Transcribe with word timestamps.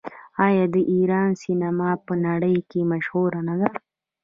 آیا 0.45 0.65
د 0.73 0.75
ایران 0.93 1.29
سینما 1.43 1.89
په 2.05 2.13
نړۍ 2.27 2.57
کې 2.69 2.89
مشهوره 2.91 3.41
نه 3.49 3.55
ده؟ 3.59 3.69